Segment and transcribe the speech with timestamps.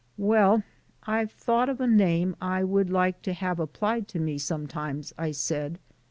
[0.17, 0.63] "Well,
[1.03, 5.29] I've thought of a name I would like to have applied to me sometimes," I
[5.29, 5.77] said.